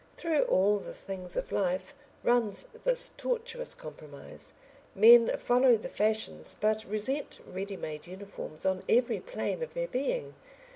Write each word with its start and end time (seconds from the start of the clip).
Through 0.17 0.45
all 0.45 0.79
the 0.79 0.95
things 0.95 1.37
of 1.37 1.51
life 1.51 1.93
runs 2.23 2.65
this 2.83 3.11
tortuous 3.17 3.75
compromise, 3.75 4.55
men 4.95 5.37
follow 5.37 5.77
the 5.77 5.89
fashions 5.89 6.55
but 6.59 6.83
resent 6.85 7.37
ready 7.45 7.77
made 7.77 8.07
uniforms 8.07 8.65
on 8.65 8.81
every 8.89 9.19
plane 9.19 9.61
of 9.61 9.75
their 9.75 9.87
being. 9.89 10.33